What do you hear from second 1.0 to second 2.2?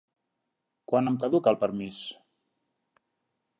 em caduca el permís?